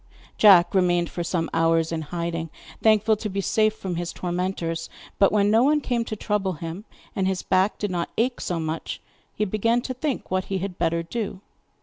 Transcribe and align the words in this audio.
Jack 0.35 0.73
remained 0.73 1.11
for 1.11 1.23
some 1.23 1.47
hours 1.53 1.91
in 1.91 2.01
hiding, 2.01 2.49
thankful 2.81 3.15
to 3.17 3.29
be 3.29 3.39
safe 3.39 3.75
from 3.75 3.97
his 3.97 4.11
tormentors; 4.11 4.89
but 5.19 5.31
when 5.31 5.51
no 5.51 5.61
one 5.61 5.79
came 5.79 6.03
to 6.05 6.15
trouble 6.15 6.53
him, 6.53 6.85
and 7.15 7.27
his 7.27 7.43
back 7.43 7.77
did 7.77 7.91
not 7.91 8.09
ache 8.17 8.41
so 8.41 8.59
much, 8.59 8.99
he 9.35 9.45
began 9.45 9.79
to 9.81 9.93
think 9.93 10.31
what 10.31 10.45
he 10.45 10.57
had 10.57 10.79
better 10.79 11.03
do. 11.03 11.41